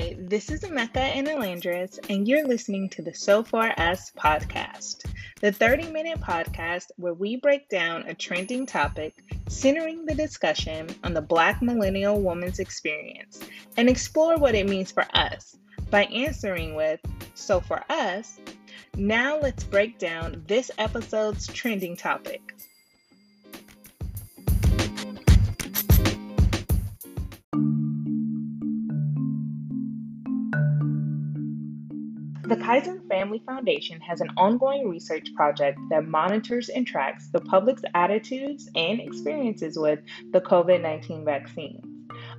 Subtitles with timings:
[0.00, 5.04] Hi, this is Emeka and Alandris, and you're listening to the So For Us podcast,
[5.42, 11.12] the 30 minute podcast where we break down a trending topic, centering the discussion on
[11.12, 13.40] the Black millennial woman's experience,
[13.76, 15.58] and explore what it means for us
[15.90, 17.00] by answering with
[17.34, 18.40] So for us,
[18.96, 22.54] now let's break down this episode's trending topic.
[32.50, 37.84] The Kaiser Family Foundation has an ongoing research project that monitors and tracks the public's
[37.94, 40.00] attitudes and experiences with
[40.32, 41.80] the COVID 19 vaccine.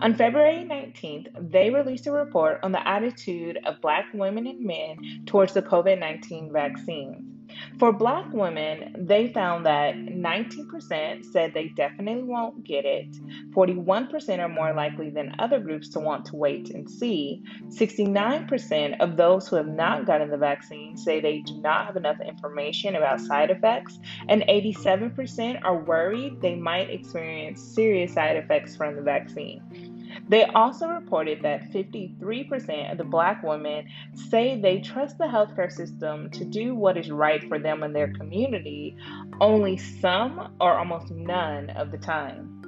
[0.02, 4.98] On February 19th, they released a report on the attitude of Black women and men
[5.26, 7.41] towards the COVID 19 vaccine.
[7.80, 13.08] For Black women, they found that 19% said they definitely won't get it,
[13.52, 19.18] 41% are more likely than other groups to want to wait and see, 69% of
[19.18, 23.20] those who have not gotten the vaccine say they do not have enough information about
[23.20, 24.00] side effects,
[24.30, 29.91] and 87% are worried they might experience serious side effects from the vaccine.
[30.30, 36.30] They also reported that 53% of the black women say they trust the healthcare system
[36.32, 38.96] to do what is right for them and their community,
[39.40, 42.62] only some or almost none of the time.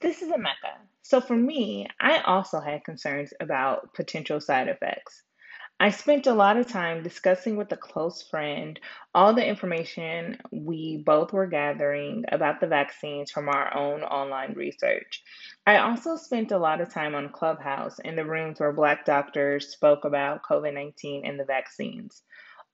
[0.00, 0.78] This is Emeka.
[1.02, 5.22] So for me, I also had concerns about potential side effects.
[5.82, 8.78] I spent a lot of time discussing with a close friend
[9.16, 15.24] all the information we both were gathering about the vaccines from our own online research.
[15.66, 19.70] I also spent a lot of time on Clubhouse in the rooms where Black doctors
[19.70, 22.22] spoke about COVID 19 and the vaccines.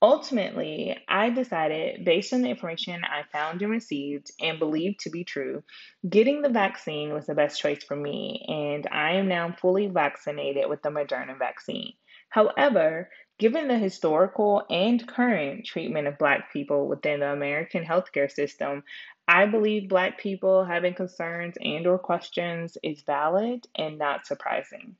[0.03, 5.25] Ultimately, I decided, based on the information I found and received and believed to be
[5.25, 5.65] true,
[6.07, 10.69] getting the vaccine was the best choice for me, and I am now fully vaccinated
[10.69, 11.95] with the Moderna vaccine.
[12.31, 18.83] However, given the historical and current treatment of Black people within the American healthcare system,
[19.27, 24.97] I believe Black people having concerns and or questions is valid and not surprising.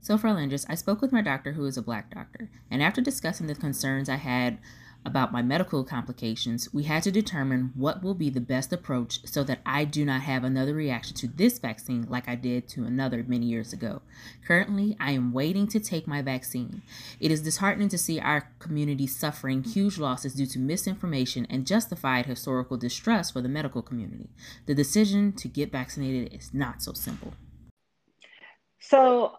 [0.00, 3.00] So for Landris, I spoke with my doctor who is a black doctor, and after
[3.00, 4.58] discussing the concerns I had
[5.04, 9.42] about my medical complications, we had to determine what will be the best approach so
[9.44, 13.24] that I do not have another reaction to this vaccine like I did to another
[13.26, 14.02] many years ago.
[14.46, 16.82] Currently, I am waiting to take my vaccine.
[17.20, 22.26] It is disheartening to see our community suffering huge losses due to misinformation and justified
[22.26, 24.30] historical distrust for the medical community.
[24.66, 27.34] The decision to get vaccinated is not so simple.
[28.80, 29.38] So,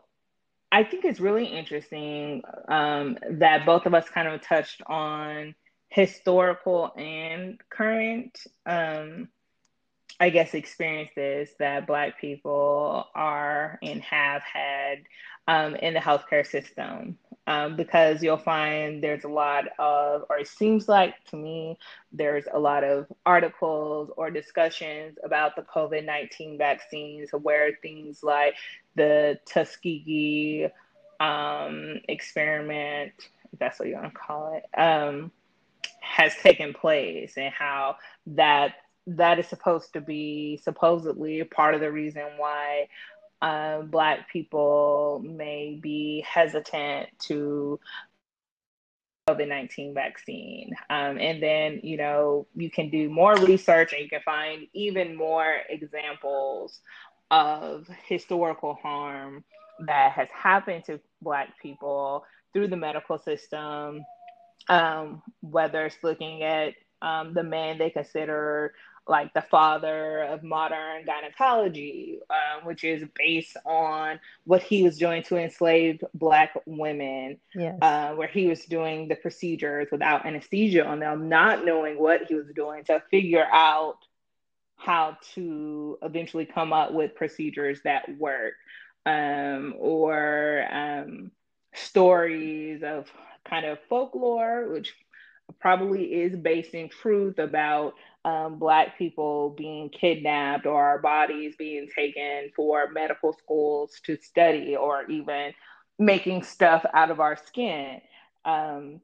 [0.71, 5.55] I think it's really interesting um, that both of us kind of touched on
[5.89, 9.29] historical and current, um,
[10.19, 14.99] I guess, experiences that Black people are and have had
[15.47, 17.17] um, in the healthcare system.
[17.47, 21.79] Um, because you'll find there's a lot of, or it seems like to me,
[22.11, 28.53] there's a lot of articles or discussions about the COVID 19 vaccines where things like
[28.99, 30.67] the Tuskegee
[31.21, 33.13] um, experiment,
[33.57, 35.31] that's what you want to call it, um,
[36.01, 37.95] has taken place and how
[38.27, 38.73] that
[39.07, 42.87] that is supposed to be supposedly part of the reason why
[43.41, 47.79] uh, black people may be hesitant to
[49.29, 50.73] COVID-19 vaccine.
[50.89, 55.15] Um, and then, you know, you can do more research and you can find even
[55.15, 56.81] more examples
[57.31, 59.43] of historical harm
[59.85, 64.03] that has happened to Black people through the medical system,
[64.67, 68.73] um, whether it's looking at um, the man they consider
[69.07, 75.23] like the father of modern gynecology, uh, which is based on what he was doing
[75.23, 77.75] to enslaved Black women, yes.
[77.81, 82.35] uh, where he was doing the procedures without anesthesia on them, not knowing what he
[82.35, 83.97] was doing to figure out
[84.79, 88.53] how to eventually come up with procedures that work
[89.05, 91.31] um, or um,
[91.73, 93.07] stories of
[93.47, 94.93] kind of folklore, which
[95.59, 97.93] probably is based in truth about
[98.25, 104.75] um, Black people being kidnapped or our bodies being taken for medical schools to study
[104.75, 105.53] or even
[105.97, 107.99] making stuff out of our skin.
[108.45, 109.01] Um,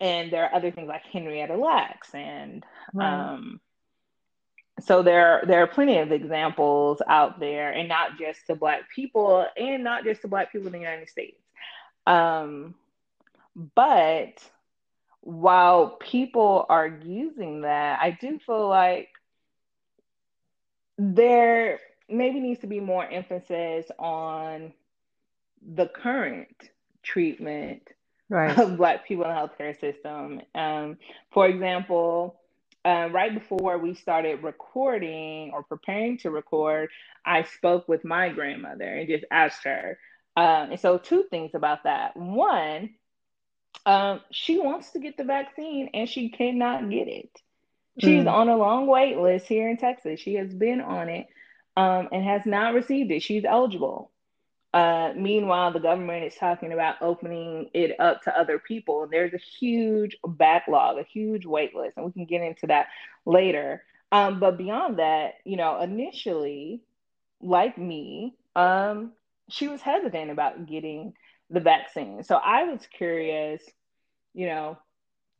[0.00, 3.32] and there are other things like Henrietta Lacks and right.
[3.32, 3.60] um,
[4.80, 9.46] so there there are plenty of examples out there and not just to black people
[9.56, 11.40] and not just to black people in the united states
[12.06, 12.74] um,
[13.74, 14.42] but
[15.20, 19.08] while people are using that i do feel like
[20.96, 21.78] there
[22.08, 24.72] maybe needs to be more emphasis on
[25.74, 26.70] the current
[27.02, 27.82] treatment
[28.28, 28.56] right.
[28.58, 30.40] of Black people in the healthcare system.
[30.54, 30.98] Um,
[31.30, 32.37] for example,
[32.88, 36.88] uh, right before we started recording or preparing to record,
[37.22, 39.98] I spoke with my grandmother and just asked her.
[40.36, 42.16] Um, and so, two things about that.
[42.16, 42.94] One,
[43.84, 47.30] um, she wants to get the vaccine and she cannot get it.
[47.98, 48.32] She's mm.
[48.32, 50.18] on a long wait list here in Texas.
[50.18, 51.26] She has been on it
[51.76, 53.20] um, and has not received it.
[53.22, 54.12] She's eligible.
[54.78, 59.02] Uh, meanwhile, the government is talking about opening it up to other people.
[59.02, 62.86] And there's a huge backlog, a huge wait list, and we can get into that
[63.26, 63.82] later.
[64.12, 66.80] Um, but beyond that, you know, initially,
[67.42, 69.14] like me, um,
[69.48, 71.14] she was hesitant about getting
[71.50, 72.22] the vaccine.
[72.22, 73.60] So I was curious,
[74.32, 74.78] you know,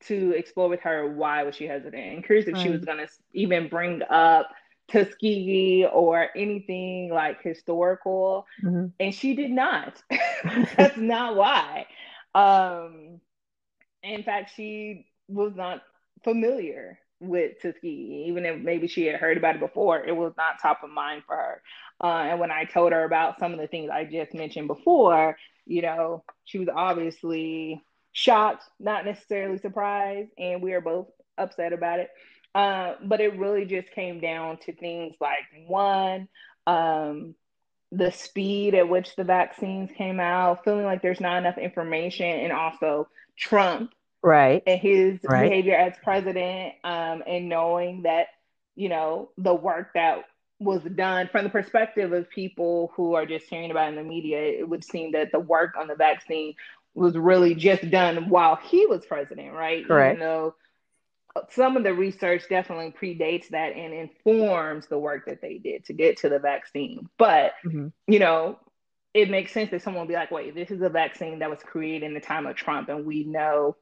[0.06, 2.62] to explore with her why was she hesitant and curious if right.
[2.62, 4.48] she was going to even bring up
[4.90, 8.46] Tuskegee or anything like historical.
[8.62, 8.86] Mm-hmm.
[9.00, 10.02] And she did not.
[10.76, 11.86] That's not why.
[12.34, 13.20] Um,
[14.02, 15.82] in fact, she was not
[16.24, 20.60] familiar with Tuskegee, even if maybe she had heard about it before, it was not
[20.62, 21.62] top of mind for her.
[22.02, 25.36] Uh, and when I told her about some of the things I just mentioned before,
[25.66, 27.82] you know, she was obviously
[28.12, 32.10] shocked, not necessarily surprised, and we are both upset about it.
[32.54, 36.28] Uh, but it really just came down to things like one,
[36.66, 37.34] um,
[37.92, 42.52] the speed at which the vaccines came out, feeling like there's not enough information, and
[42.52, 43.92] also Trump,
[44.22, 45.48] right, and his right.
[45.48, 48.28] behavior as president, um, and knowing that
[48.74, 50.24] you know the work that
[50.60, 54.40] was done from the perspective of people who are just hearing about in the media,
[54.40, 56.54] it would seem that the work on the vaccine
[56.94, 59.86] was really just done while he was president, right?
[59.86, 60.16] Correct.
[60.16, 60.54] Even though
[61.50, 65.92] some of the research definitely predates that and informs the work that they did to
[65.92, 67.08] get to the vaccine.
[67.18, 67.88] But, mm-hmm.
[68.06, 68.58] you know,
[69.14, 71.60] it makes sense that someone will be like, wait, this is a vaccine that was
[71.62, 73.76] created in the time of Trump, and we know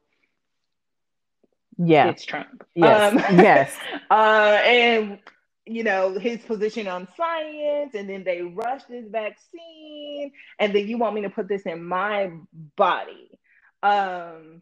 [1.77, 2.09] yeah.
[2.09, 2.63] it's trump.
[2.75, 3.13] Yes.
[3.13, 3.77] Um, yes.
[4.09, 5.19] uh, and
[5.65, 10.31] you know his position on science and then they rush this vaccine.
[10.59, 12.31] And then you want me to put this in my
[12.75, 13.37] body.
[13.83, 14.61] Um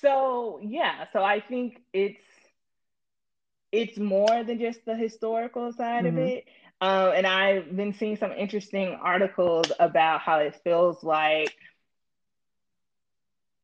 [0.00, 2.18] so yeah so i think it's
[3.72, 6.18] it's more than just the historical side mm-hmm.
[6.18, 6.44] of it
[6.80, 11.54] um, and i've been seeing some interesting articles about how it feels like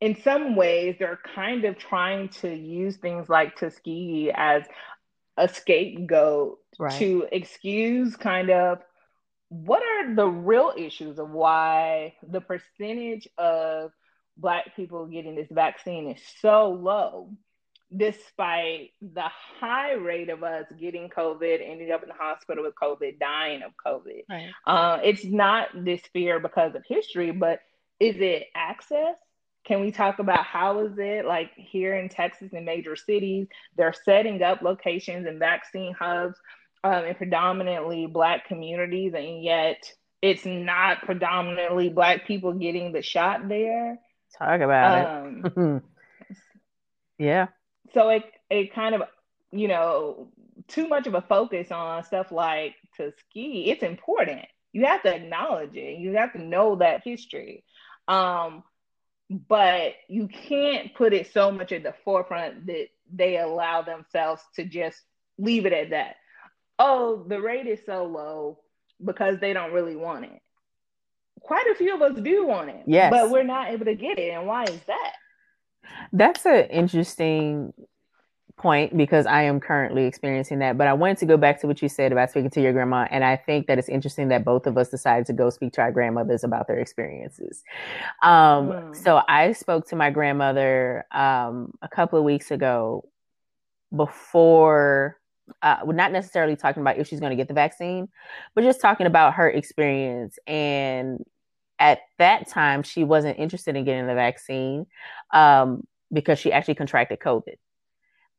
[0.00, 4.64] in some ways they're kind of trying to use things like tuskegee as
[5.36, 6.98] a scapegoat right.
[6.98, 8.78] to excuse kind of
[9.48, 13.90] what are the real issues of why the percentage of
[14.40, 17.30] black people getting this vaccine is so low
[17.94, 19.28] despite the
[19.60, 23.72] high rate of us getting covid ending up in the hospital with covid dying of
[23.84, 24.50] covid right.
[24.66, 27.60] uh, it's not this fear because of history but
[27.98, 29.16] is it access
[29.64, 33.46] can we talk about how is it like here in Texas in major cities,
[33.76, 36.38] they're setting up locations and vaccine hubs
[36.82, 39.82] um, in predominantly Black communities, and yet
[40.22, 43.98] it's not predominantly Black people getting the shot there.
[44.38, 45.82] Talk about um, it.
[47.18, 47.48] yeah.
[47.92, 49.02] So it it kind of
[49.52, 50.28] you know
[50.68, 53.70] too much of a focus on stuff like Tuskegee.
[53.70, 54.46] It's important.
[54.72, 55.98] You have to acknowledge it.
[55.98, 57.64] You have to know that history.
[58.06, 58.62] Um,
[59.30, 64.64] but you can't put it so much at the forefront that they allow themselves to
[64.64, 65.00] just
[65.38, 66.16] leave it at that.
[66.78, 68.58] Oh, the rate is so low
[69.04, 70.40] because they don't really want it.
[71.40, 73.10] Quite a few of us do want it, yes.
[73.10, 74.34] but we're not able to get it.
[74.34, 75.12] And why is that?
[76.12, 77.72] That's an interesting
[78.60, 80.76] point because I am currently experiencing that.
[80.76, 83.06] But I wanted to go back to what you said about speaking to your grandma.
[83.10, 85.80] And I think that it's interesting that both of us decided to go speak to
[85.80, 87.62] our grandmothers about their experiences.
[88.22, 88.96] Um, mm.
[88.96, 93.08] So I spoke to my grandmother um, a couple of weeks ago
[93.94, 95.19] before.
[95.62, 98.08] Uh, we're not necessarily talking about if she's going to get the vaccine,
[98.54, 100.38] but just talking about her experience.
[100.46, 101.24] And
[101.78, 104.86] at that time, she wasn't interested in getting the vaccine
[105.32, 107.56] um, because she actually contracted COVID.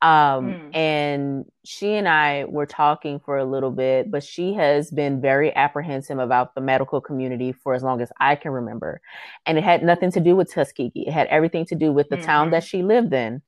[0.04, 0.76] Um, mm.
[0.76, 5.56] and she and I were talking for a little bit, but she has been very
[5.56, 9.00] apprehensive about the medical community for as long as I can remember.
[9.46, 11.06] And it had nothing to do with Tuskegee.
[11.08, 12.26] It had everything to do with the mm-hmm.
[12.26, 13.44] town that she lived in.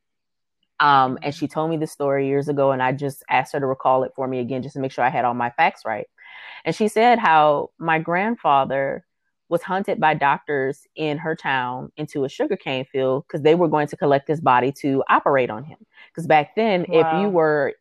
[0.80, 3.66] Um, and she told me the story years ago, and I just asked her to
[3.66, 6.08] recall it for me again, just to make sure I had all my facts right.
[6.66, 9.06] And she said how my grandfather
[9.50, 13.88] was hunted by doctors in her town into a sugarcane field because they were going
[13.88, 15.78] to collect his body to operate on him.
[16.10, 17.00] Because back then, wow.
[17.00, 17.74] if you were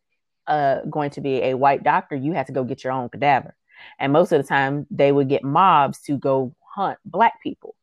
[0.47, 3.55] uh, going to be a white doctor, you had to go get your own cadaver.
[3.99, 7.75] And most of the time, they would get mobs to go hunt black people.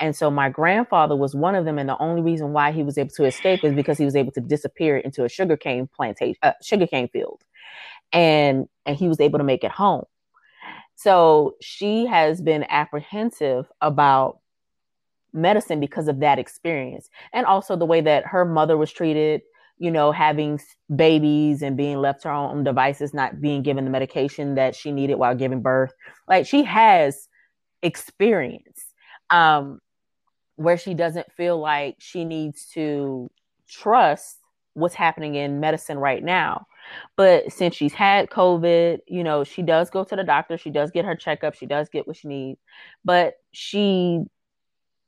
[0.00, 1.78] And so my grandfather was one of them.
[1.78, 4.32] And the only reason why he was able to escape is because he was able
[4.32, 7.42] to disappear into a sugarcane plantation, uh, sugarcane field.
[8.12, 10.04] And, and he was able to make it home.
[10.94, 14.40] So she has been apprehensive about
[15.32, 17.08] medicine because of that experience.
[17.32, 19.42] And also the way that her mother was treated,
[19.78, 20.60] you know, having
[20.94, 25.16] babies and being left her own devices, not being given the medication that she needed
[25.16, 25.92] while giving birth.
[26.26, 27.28] Like she has
[27.82, 28.87] experience
[29.30, 29.80] um,
[30.56, 33.30] where she doesn't feel like she needs to
[33.68, 34.38] trust
[34.74, 36.66] what's happening in medicine right now.
[37.16, 40.90] But since she's had COVID, you know, she does go to the doctor, she does
[40.90, 42.60] get her checkup, she does get what she needs,
[43.04, 44.22] but she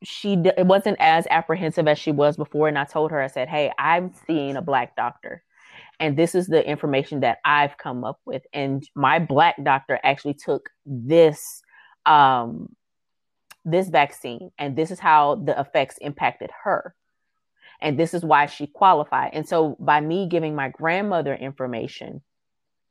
[0.03, 2.69] she it wasn't as apprehensive as she was before.
[2.69, 5.43] And i told her i said hey i'm seeing a black doctor.
[5.99, 8.43] And this is the information that i've come up with.
[8.53, 11.62] And my black doctor actually took this
[12.07, 12.75] um
[13.64, 16.95] this vaccine and this is how the effects impacted her.
[17.83, 19.31] And this is why she qualified.
[19.33, 22.23] And so by me giving my grandmother information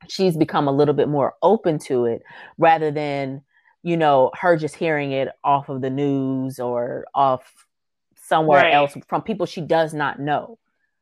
[0.08, 2.24] she's become a little bit more open to it
[2.58, 3.42] rather than
[3.84, 7.66] you know her just hearing it off of the news or off
[8.16, 8.74] somewhere right.
[8.74, 10.58] else from people she does not know.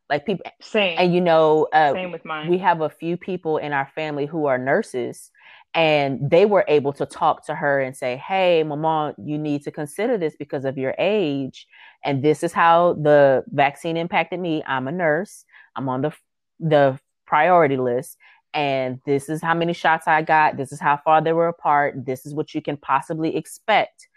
[0.09, 0.97] Like people same.
[0.97, 2.49] and you know uh, same with mine.
[2.49, 5.31] we have a few people in our family who are nurses
[5.73, 9.71] and they were able to talk to her and say hey mama you need to
[9.71, 11.67] consider this because of your age
[12.03, 14.63] and this is how the vaccine impacted me.
[14.65, 15.45] I'm a nurse.
[15.75, 16.13] I'm on the
[16.59, 18.17] the priority list
[18.53, 20.57] and this is how many shots i got.
[20.57, 22.05] This is how far they were apart.
[22.05, 24.07] This is what you can possibly expect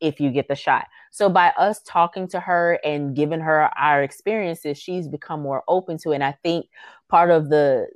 [0.00, 0.86] if you get the shot.
[1.10, 5.96] So by us talking to her and giving her our experiences she's become more open
[5.98, 6.66] to it and i think
[7.08, 7.88] part of the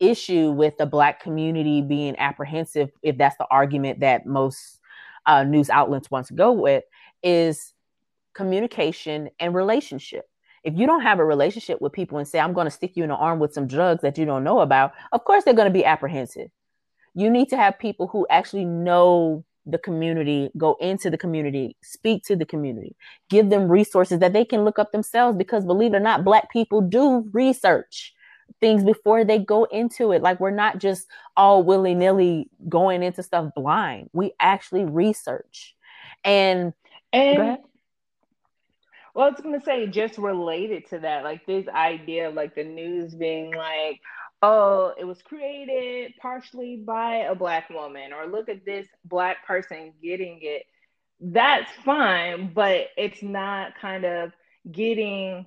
[0.00, 4.80] issue with the black community being apprehensive if that's the argument that most
[5.26, 6.84] uh, news outlets want to go with
[7.22, 7.72] is
[8.34, 10.28] communication and relationship.
[10.64, 13.04] If you don't have a relationship with people and say i'm going to stick you
[13.04, 15.68] in the arm with some drugs that you don't know about of course they're going
[15.68, 16.48] to be apprehensive.
[17.14, 22.22] You need to have people who actually know the community go into the community speak
[22.24, 22.94] to the community
[23.28, 26.50] give them resources that they can look up themselves because believe it or not black
[26.52, 28.14] people do research
[28.60, 30.22] things before they go into it.
[30.22, 34.10] Like we're not just all willy nilly going into stuff blind.
[34.12, 35.74] We actually research.
[36.24, 36.72] And,
[37.12, 37.58] and
[39.14, 42.64] well, I was gonna say just related to that, like this idea of like the
[42.64, 44.00] news being like,
[44.42, 49.94] oh, it was created partially by a black woman, or look at this black person
[50.02, 50.64] getting it.
[51.18, 54.32] That's fine, but it's not kind of
[54.70, 55.46] getting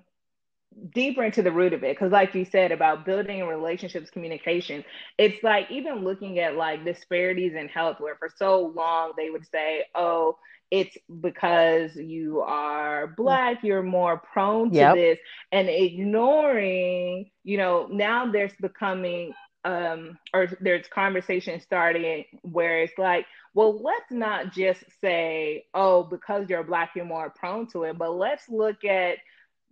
[0.94, 4.84] deeper into the root of it because like you said about building relationships communication
[5.18, 9.46] it's like even looking at like disparities in health where for so long they would
[9.48, 10.38] say oh
[10.72, 14.96] it's because you are black you're more prone to yep.
[14.96, 15.20] this
[15.52, 19.34] and ignoring you know now there's becoming
[19.66, 26.48] um or there's conversation starting where it's like well let's not just say oh because
[26.50, 29.18] you're black you're more prone to it but let's look at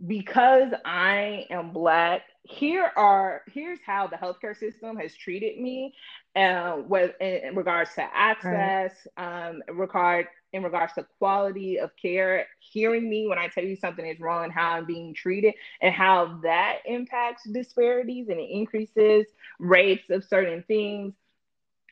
[0.05, 5.93] because I am black, here are here's how the healthcare system has treated me,
[6.35, 9.47] uh, with in, in regards to access, right.
[9.49, 14.05] um, regard in regards to quality of care, hearing me when I tell you something
[14.05, 19.25] is wrong and how I'm being treated, and how that impacts disparities and it increases
[19.59, 21.13] rates of certain things.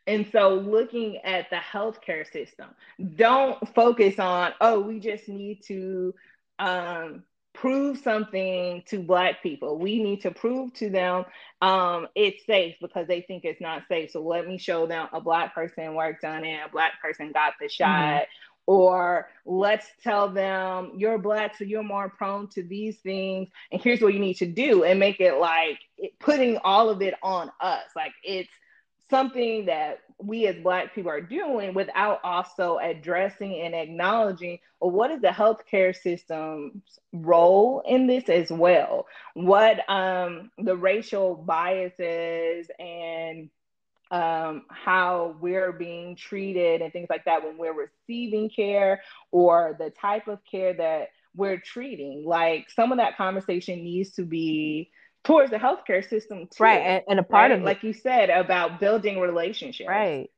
[0.08, 2.68] And so, looking at the healthcare system,
[3.16, 6.14] don't focus on, oh, we just need to
[6.60, 7.24] um,
[7.56, 9.78] prove something to black people.
[9.80, 11.26] We need to prove to them
[11.62, 14.12] um, it's safe because they think it's not safe.
[14.12, 17.54] So let me show them a black person worked on it a black person got
[17.60, 18.24] the shot.
[18.24, 18.24] Mm-hmm.
[18.68, 23.50] or let's tell them you're black so you're more prone to these things.
[23.72, 27.02] And here's what you need to do and make it like it, putting all of
[27.02, 27.86] it on us.
[27.96, 28.50] Like it's
[29.10, 35.12] something that we as black people are doing without also addressing and acknowledging well, what
[35.12, 39.08] is the healthcare system's role in this as well?
[39.34, 43.50] What um, the racial biases and
[44.12, 49.02] um, how we're being treated and things like that when we're receiving care
[49.32, 52.24] or the type of care that we're treating?
[52.26, 54.92] Like some of that conversation needs to be
[55.26, 56.64] towards the healthcare system too.
[56.64, 56.80] Right.
[56.80, 57.60] And, and a part right?
[57.60, 59.90] of like you said about building relationships.
[59.90, 60.30] Right.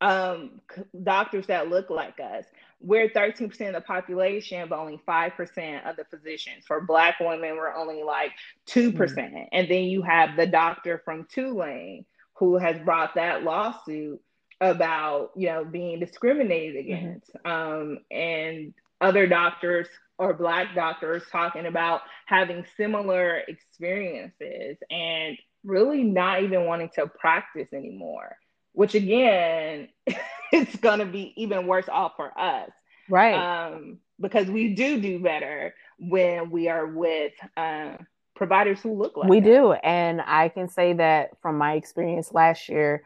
[0.00, 0.60] Um,
[1.02, 2.44] doctors that look like us.
[2.80, 6.64] We're 13% of the population, but only 5% of the physicians.
[6.66, 8.32] For Black women, we're only like
[8.66, 8.96] 2%.
[8.96, 13.44] percent mm hmm And then you have the doctor from Tulane who has brought that
[13.44, 14.20] lawsuit
[14.60, 17.06] about you know being discriminated mm-hmm.
[17.06, 17.50] against mm-hmm.
[17.50, 19.88] um, and other doctors
[20.22, 27.68] or black doctors talking about having similar experiences and really not even wanting to practice
[27.72, 28.36] anymore
[28.72, 29.88] which again
[30.52, 32.70] it's going to be even worse off for us.
[33.08, 33.34] Right.
[33.34, 37.96] Um, because we do do better when we are with uh,
[38.36, 39.72] providers who look like we do.
[39.72, 43.02] And i can say that from my experience last year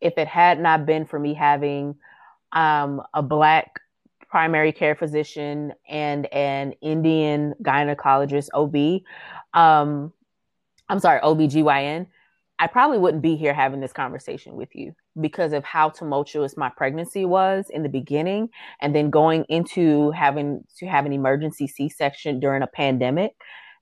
[0.00, 1.96] if it had not been for me having
[2.52, 3.80] um, a black
[4.28, 8.74] primary care physician and an indian gynecologist ob
[9.54, 10.12] um,
[10.88, 12.06] i'm sorry obgyn
[12.58, 16.68] i probably wouldn't be here having this conversation with you because of how tumultuous my
[16.68, 18.48] pregnancy was in the beginning
[18.80, 23.32] and then going into having to have an emergency c-section during a pandemic.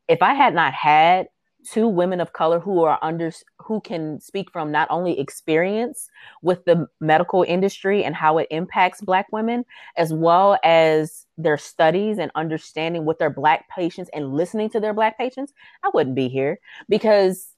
[0.08, 1.28] If I had not had
[1.66, 6.08] two women of color who are under who can speak from not only experience
[6.42, 9.64] with the medical industry and how it impacts black women
[9.96, 14.94] as well as their studies and understanding with their black patients and listening to their
[14.94, 15.52] black patients
[15.84, 16.58] i wouldn't be here
[16.88, 17.48] because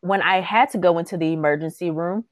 [0.00, 2.24] when i had to go into the emergency room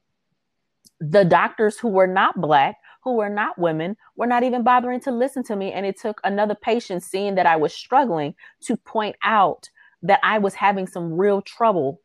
[1.00, 5.10] the doctors who were not black who were not women were not even bothering to
[5.10, 5.72] listen to me.
[5.72, 9.70] And it took another patient seeing that I was struggling to point out
[10.02, 12.00] that I was having some real trouble.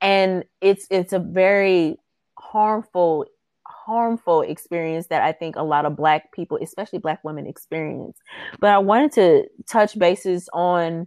[0.00, 1.96] And it's it's a very
[2.38, 3.26] harmful
[3.66, 8.18] harmful experience that I think a lot of black people, especially black women experience.
[8.60, 11.06] But I wanted to touch bases on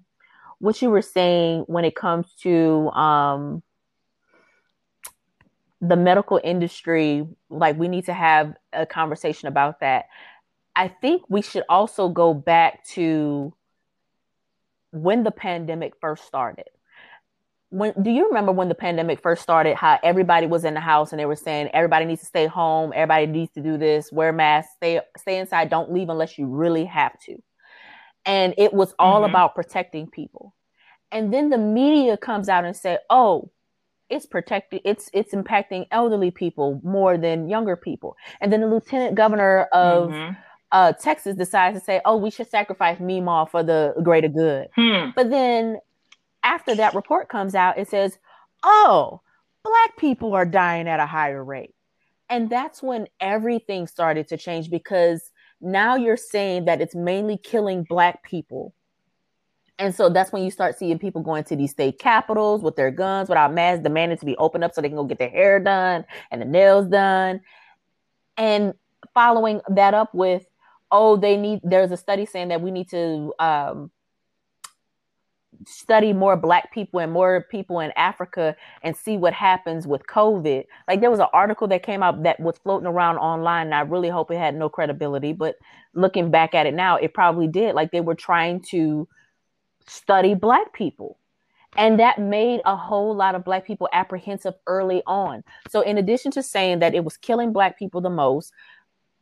[0.57, 3.63] what you were saying when it comes to um,
[5.79, 10.05] the medical industry, like we need to have a conversation about that.
[10.75, 13.53] I think we should also go back to
[14.91, 16.67] when the pandemic first started.
[17.69, 19.75] When do you remember when the pandemic first started?
[19.75, 22.91] How everybody was in the house and they were saying everybody needs to stay home,
[22.93, 26.85] everybody needs to do this, wear masks, stay stay inside, don't leave unless you really
[26.85, 27.41] have to.
[28.25, 29.29] And it was all mm-hmm.
[29.29, 30.53] about protecting people.
[31.13, 33.51] And then the media comes out and say, "Oh,
[34.11, 39.15] it's protecting it's it's impacting elderly people more than younger people and then the lieutenant
[39.15, 40.33] governor of mm-hmm.
[40.71, 45.09] Uh, texas decides to say oh we should sacrifice Meemaw for the greater good hmm.
[45.15, 45.77] but then
[46.43, 48.17] after that report comes out it says
[48.63, 49.21] oh
[49.63, 51.73] black people are dying at a higher rate
[52.29, 57.83] and that's when everything started to change because now you're saying that it's mainly killing
[57.83, 58.73] black people
[59.81, 62.91] and so that's when you start seeing people going to these state capitals with their
[62.91, 65.59] guns without masks, demanding to be opened up so they can go get their hair
[65.59, 67.41] done and the nails done.
[68.37, 68.75] And
[69.15, 70.45] following that up with,
[70.91, 73.91] oh, they need, there's a study saying that we need to um,
[75.65, 80.65] study more Black people and more people in Africa and see what happens with COVID.
[80.87, 83.81] Like there was an article that came out that was floating around online, and I
[83.81, 85.33] really hope it had no credibility.
[85.33, 85.55] But
[85.93, 87.75] looking back at it now, it probably did.
[87.75, 89.07] Like they were trying to
[89.87, 91.17] study black people
[91.77, 96.31] and that made a whole lot of black people apprehensive early on so in addition
[96.31, 98.53] to saying that it was killing black people the most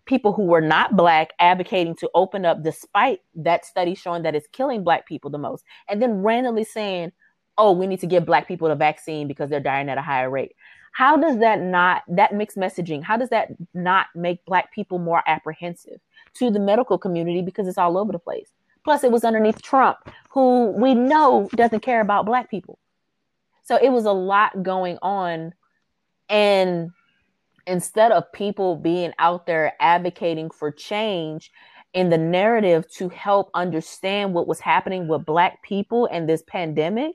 [0.10, 4.48] people who were not black advocating to open up despite that study showing that it's
[4.52, 7.12] killing black people the most and then randomly saying
[7.58, 10.30] oh we need to give black people the vaccine because they're dying at a higher
[10.30, 10.54] rate
[10.92, 15.24] how does that not that mixed messaging how does that not make black people more
[15.28, 16.00] apprehensive
[16.34, 18.52] to the medical community because it's all over the place
[18.84, 19.98] Plus, it was underneath Trump,
[20.30, 22.80] who we know doesn't care about black people.
[23.64, 25.54] So it was a lot going on.
[26.30, 26.92] And
[27.70, 31.52] instead of people being out there advocating for change
[31.94, 37.14] in the narrative to help understand what was happening with black people and this pandemic,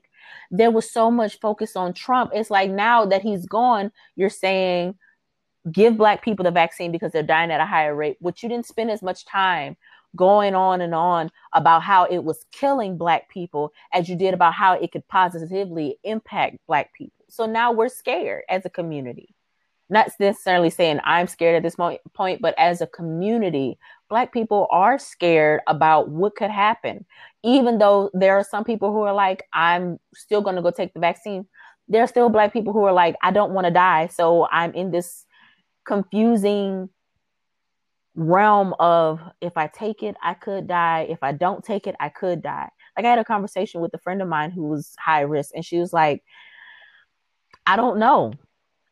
[0.49, 2.31] there was so much focus on Trump.
[2.33, 4.95] It's like now that he's gone, you're saying,
[5.71, 8.65] give black people the vaccine because they're dying at a higher rate, which you didn't
[8.65, 9.75] spend as much time
[10.15, 14.53] going on and on about how it was killing black people as you did about
[14.53, 17.25] how it could positively impact black people.
[17.29, 19.34] So now we're scared as a community.
[19.89, 23.77] Not necessarily saying I'm scared at this point, but as a community,
[24.09, 27.05] black people are scared about what could happen.
[27.43, 30.93] Even though there are some people who are like, I'm still going to go take
[30.93, 31.45] the vaccine.
[31.87, 34.07] There are still black people who are like, I don't want to die.
[34.07, 35.25] So I'm in this
[35.85, 36.89] confusing
[38.15, 41.05] realm of if I take it, I could die.
[41.09, 42.69] If I don't take it, I could die.
[42.97, 45.65] Like I had a conversation with a friend of mine who was high risk, and
[45.65, 46.23] she was like,
[47.67, 48.33] I don't know.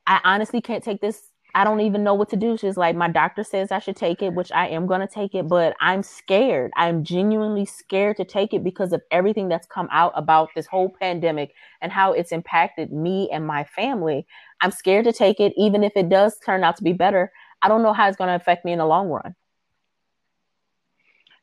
[0.05, 1.29] I honestly can't take this.
[1.55, 2.57] I don't even know what to do.
[2.57, 5.35] She's like, my doctor says I should take it, which I am going to take
[5.35, 6.71] it, but I'm scared.
[6.75, 10.89] I'm genuinely scared to take it because of everything that's come out about this whole
[10.89, 14.25] pandemic and how it's impacted me and my family.
[14.61, 17.31] I'm scared to take it, even if it does turn out to be better.
[17.61, 19.35] I don't know how it's going to affect me in the long run.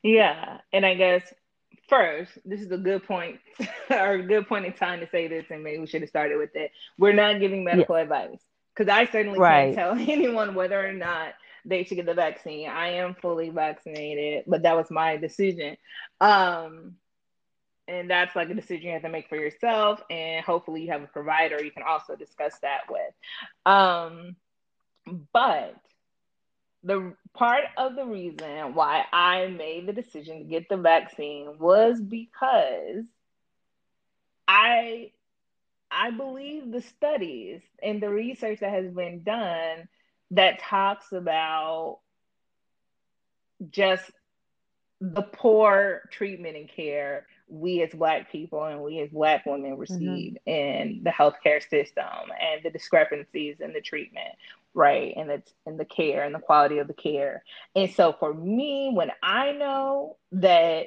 [0.03, 1.21] Yeah, and I guess
[1.87, 3.39] first, this is a good point
[3.89, 6.37] or a good point in time to say this, and maybe we should have started
[6.37, 6.71] with it.
[6.97, 8.01] We're not giving medical yeah.
[8.01, 8.39] advice
[8.75, 9.75] because I certainly right.
[9.75, 11.33] can't tell anyone whether or not
[11.65, 12.69] they should get the vaccine.
[12.69, 15.77] I am fully vaccinated, but that was my decision.
[16.19, 16.95] Um,
[17.87, 21.03] and that's like a decision you have to make for yourself, and hopefully you have
[21.03, 23.13] a provider you can also discuss that with.
[23.65, 24.35] Um,
[25.33, 25.75] but
[26.83, 31.99] the part of the reason why I made the decision to get the vaccine was
[31.99, 33.03] because
[34.47, 35.11] I
[35.91, 39.87] I believe the studies and the research that has been done
[40.31, 41.99] that talks about
[43.69, 44.09] just
[45.01, 50.37] the poor treatment and care we as black people and we as black women receive
[50.47, 50.49] mm-hmm.
[50.49, 52.05] in the healthcare system
[52.39, 54.29] and the discrepancies in the treatment
[54.73, 57.43] right and it's in the care and the quality of the care
[57.75, 60.85] and so for me when i know that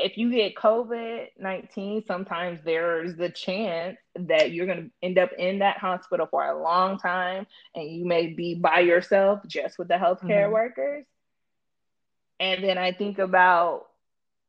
[0.00, 5.60] if you get covid-19 sometimes there's the chance that you're going to end up in
[5.60, 9.94] that hospital for a long time and you may be by yourself just with the
[9.94, 10.52] healthcare mm-hmm.
[10.52, 11.04] workers
[12.38, 13.86] and then i think about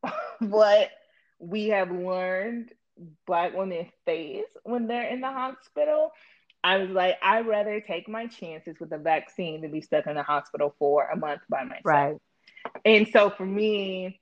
[0.39, 0.89] what
[1.39, 2.71] we have learned
[3.25, 6.11] black women face when they're in the hospital
[6.63, 10.15] I was like, I'd rather take my chances with a vaccine than be stuck in
[10.15, 11.81] the hospital for a month by myself.
[11.83, 12.17] Right.
[12.85, 14.20] And so for me,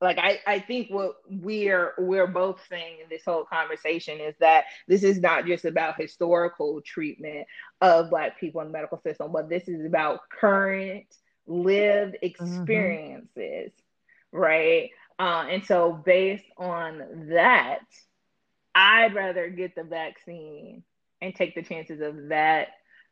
[0.00, 4.64] like I, I think what we're we're both saying in this whole conversation is that
[4.86, 7.46] this is not just about historical treatment
[7.80, 11.06] of black people in the medical system, but this is about current
[11.46, 12.26] lived mm-hmm.
[12.26, 14.38] experiences, mm-hmm.
[14.38, 14.90] right?
[15.18, 17.80] Uh, and so based on that,
[18.74, 20.84] I'd rather get the vaccine
[21.20, 22.68] and take the chances of that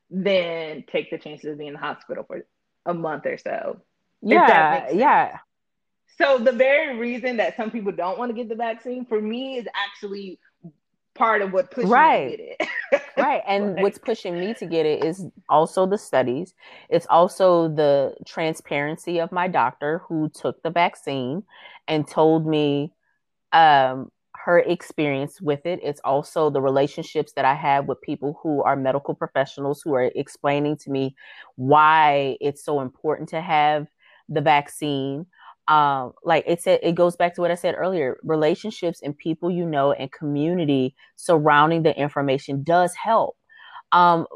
[0.09, 2.46] than take the chances of being in the hospital for
[2.85, 3.81] a month or so.
[4.22, 5.38] Yeah, yeah.
[6.18, 9.59] So the very reason that some people don't want to get the vaccine for me
[9.59, 10.38] is actually
[11.14, 12.26] part of what pushed right.
[12.26, 13.02] me to get it.
[13.16, 13.42] right.
[13.46, 16.55] And like, what's pushing me to get it is also the studies.
[16.88, 21.42] It's also the transparency of my doctor who took the vaccine
[21.88, 22.92] and told me
[23.52, 25.81] um, her experience with it.
[25.83, 30.11] It's also the relationships that I have with people who are medical professionals who are
[30.14, 31.16] explaining to me
[31.57, 33.88] why it's so important to have
[34.29, 35.26] the vaccine.
[35.68, 38.18] Um, like it said, it goes back to what I said earlier.
[38.22, 43.37] Relationships and people you know and community surrounding the information does help.
[43.92, 44.26] Um,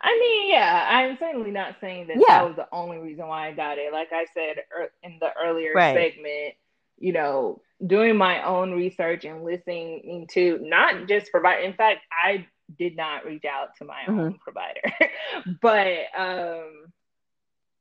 [0.00, 2.38] I mean, yeah, I'm certainly not saying that yeah.
[2.38, 3.92] that was the only reason why I got it.
[3.92, 5.94] Like I said er- in the earlier right.
[5.94, 6.54] segment,
[6.98, 12.46] you know, doing my own research and listening to not just provide in fact i
[12.78, 14.20] did not reach out to my mm-hmm.
[14.20, 14.80] own provider
[15.62, 16.92] but um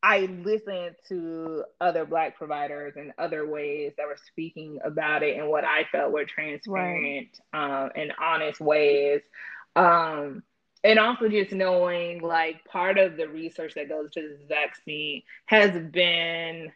[0.04, 5.48] i listened to other black providers and other ways that were speaking about it and
[5.48, 7.84] what i felt were transparent right.
[7.84, 9.22] um, and honest ways
[9.76, 10.44] um
[10.84, 15.72] and also just knowing like part of the research that goes to this vaccine has
[15.92, 16.72] been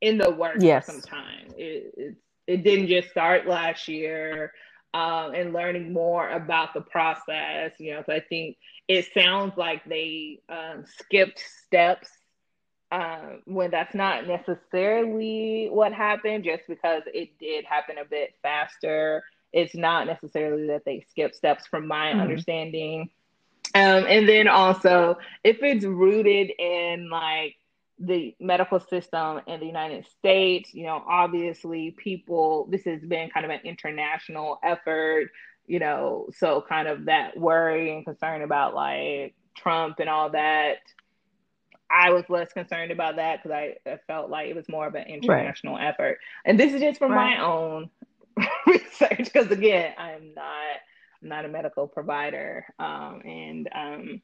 [0.00, 0.86] in the works yes.
[0.86, 1.48] for some time.
[1.56, 4.52] It, it's it didn't just start last year.
[4.94, 8.56] Um, and learning more about the process, you know, so I think
[8.88, 12.08] it sounds like they um, skipped steps
[12.90, 19.22] uh, when that's not necessarily what happened, just because it did happen a bit faster.
[19.52, 22.20] It's not necessarily that they skip steps, from my mm-hmm.
[22.20, 23.10] understanding.
[23.74, 27.56] Um, and then also, if it's rooted in like
[27.98, 30.72] the medical system in the United States.
[30.72, 35.30] You know, obviously, people, this has been kind of an international effort,
[35.66, 40.78] you know, so kind of that worry and concern about like Trump and all that.
[41.90, 44.94] I was less concerned about that because I, I, felt like it was more of
[44.94, 45.88] an international right.
[45.88, 46.18] effort.
[46.44, 47.38] And this is just from right.
[47.38, 47.90] my own
[48.66, 50.76] research because, again, I'm not.
[51.22, 52.64] I'm not a medical provider.
[52.78, 54.22] Um, and um,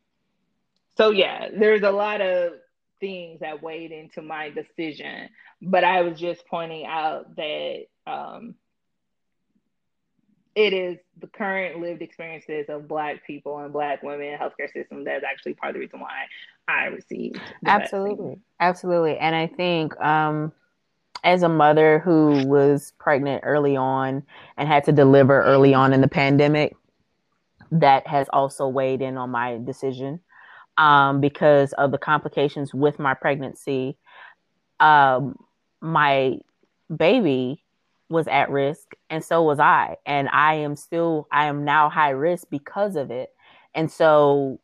[0.96, 2.52] so, yeah, there's a lot of
[3.00, 5.28] things that weighed into my decision.
[5.60, 8.54] But I was just pointing out that um,
[10.54, 15.04] it is the current lived experiences of Black people and Black women in healthcare system
[15.04, 16.26] that's actually part of the reason why
[16.68, 17.40] I received.
[17.66, 18.40] Absolutely.
[18.60, 19.18] Absolutely.
[19.18, 20.52] And I think um,
[21.22, 24.22] as a mother who was pregnant early on
[24.56, 26.74] and had to deliver early on in the pandemic,
[27.70, 30.20] that has also weighed in on my decision
[30.78, 33.96] um, because of the complications with my pregnancy.
[34.80, 35.36] Um,
[35.80, 36.38] my
[36.94, 37.62] baby
[38.08, 39.96] was at risk, and so was I.
[40.06, 43.30] And I am still, I am now high risk because of it.
[43.74, 44.60] And so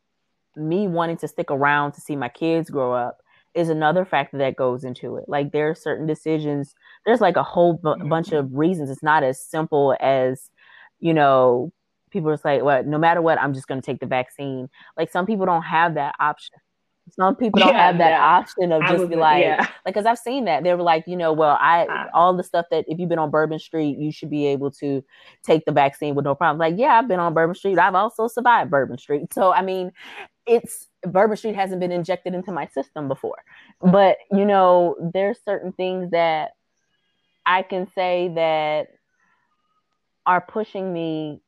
[0.57, 3.19] me wanting to stick around to see my kids grow up
[3.55, 5.25] is another factor that goes into it.
[5.29, 8.09] Like there are certain decisions, there's like a whole b- mm-hmm.
[8.09, 8.91] bunch of reasons.
[8.91, 10.51] It's not as simple as,
[11.01, 11.73] you know,
[12.11, 14.69] people are like, well, no matter what, I'm just going to take the vaccine.
[14.97, 16.59] Like some people don't have that option.
[17.13, 18.25] Some people don't yeah, have that yeah.
[18.25, 19.57] option of just be like, yeah.
[19.85, 22.45] like, because I've seen that they were like, you know, well, I uh, all the
[22.45, 25.03] stuff that if you've been on Bourbon Street, you should be able to
[25.43, 26.59] take the vaccine with no problem.
[26.59, 27.79] Like, yeah, I've been on Bourbon Street.
[27.79, 29.33] I've also survived Bourbon Street.
[29.33, 29.91] So, I mean,
[30.51, 33.39] it's Bourbon Street hasn't been injected into my system before,
[33.81, 36.51] but you know, there's certain things that
[37.47, 38.89] I can say that
[40.27, 41.41] are pushing me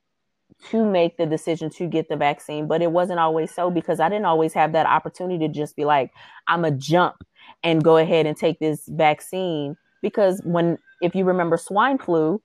[0.70, 4.08] to make the decision to get the vaccine, but it wasn't always so because I
[4.08, 6.12] didn't always have that opportunity to just be like,
[6.46, 7.16] I'm a jump
[7.64, 9.76] and go ahead and take this vaccine.
[10.00, 12.40] Because when, if you remember swine flu,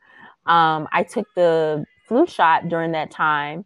[0.48, 3.66] um, I took the flu shot during that time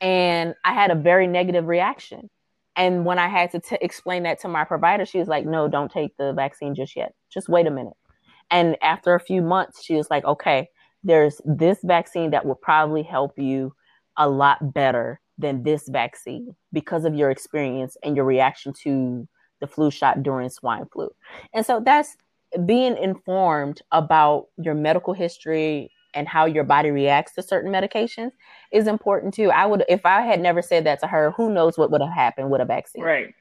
[0.00, 2.30] and I had a very negative reaction.
[2.76, 5.68] And when I had to t- explain that to my provider, she was like, no,
[5.68, 7.14] don't take the vaccine just yet.
[7.32, 7.94] Just wait a minute.
[8.50, 10.68] And after a few months, she was like, okay,
[11.02, 13.74] there's this vaccine that will probably help you
[14.16, 19.28] a lot better than this vaccine because of your experience and your reaction to
[19.60, 21.08] the flu shot during swine flu.
[21.52, 22.16] And so that's
[22.66, 28.32] being informed about your medical history and how your body reacts to certain medications
[28.72, 29.50] is important too.
[29.50, 32.12] I would if I had never said that to her, who knows what would have
[32.12, 33.02] happened with a vaccine.
[33.02, 33.34] Right.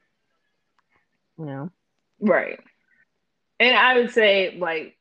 [1.37, 1.71] You know.
[2.19, 2.59] Right.
[3.59, 4.97] And I would say like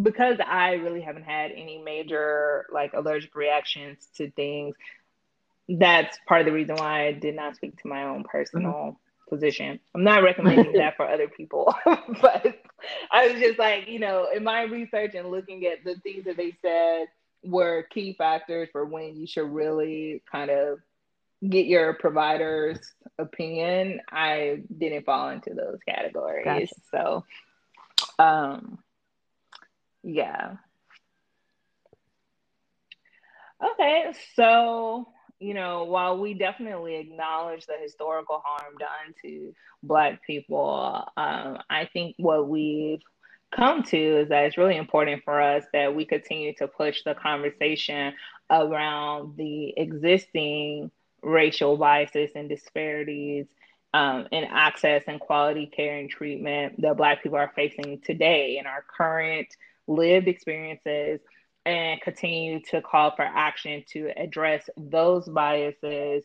[0.00, 4.76] because I really haven't had any major like allergic reactions to things,
[5.68, 8.28] that's part of the reason why I did not speak to my own mm-hmm.
[8.28, 9.00] personal
[9.32, 9.76] mm-hmm.
[9.94, 12.60] I'm not recommending that for other people, but
[13.10, 16.36] I was just like, you know, in my research and looking at the things that
[16.36, 17.06] they said
[17.42, 20.78] were key factors for when you should really kind of
[21.46, 22.78] get your provider's
[23.18, 26.44] opinion, I didn't fall into those categories.
[26.44, 26.74] Gotcha.
[26.90, 27.24] So,
[28.18, 28.78] um,
[30.02, 30.56] yeah.
[33.72, 35.08] Okay, so
[35.38, 41.88] you know, while we definitely acknowledge the historical harm done to Black people, um, I
[41.92, 43.02] think what we've
[43.54, 47.14] come to is that it's really important for us that we continue to push the
[47.14, 48.14] conversation
[48.50, 50.90] around the existing
[51.22, 53.46] racial biases and disparities
[53.94, 58.66] um, in access and quality care and treatment that Black people are facing today in
[58.66, 59.48] our current
[59.86, 61.20] lived experiences
[61.66, 66.24] and continue to call for action to address those biases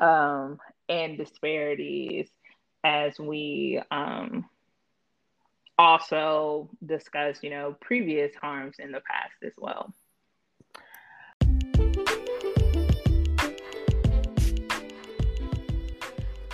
[0.00, 2.28] um, and disparities
[2.84, 4.44] as we um,
[5.78, 9.94] also discuss, you know, previous harms in the past as well.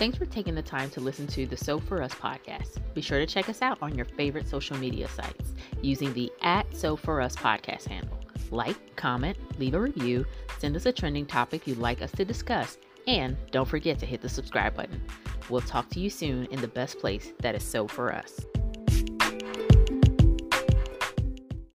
[0.05, 2.77] Thanks for taking the time to listen to the So For Us podcast.
[2.93, 6.67] Be sure to check us out on your favorite social media sites using the at
[6.77, 8.21] So For Us podcast handle.
[8.51, 10.27] Like, comment, leave a review,
[10.59, 14.21] send us a trending topic you'd like us to discuss, and don't forget to hit
[14.21, 15.01] the subscribe button.
[15.49, 18.45] We'll talk to you soon in the best place that is So For Us.